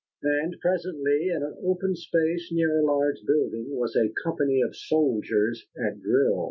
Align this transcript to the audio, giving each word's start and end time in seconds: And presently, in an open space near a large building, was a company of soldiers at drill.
And 0.23 0.55
presently, 0.61 1.29
in 1.29 1.43
an 1.43 1.57
open 1.63 1.95
space 1.95 2.51
near 2.51 2.79
a 2.79 2.83
large 2.83 3.21
building, 3.27 3.67
was 3.69 3.95
a 3.95 4.09
company 4.23 4.59
of 4.61 4.75
soldiers 4.75 5.67
at 5.77 6.01
drill. 6.01 6.39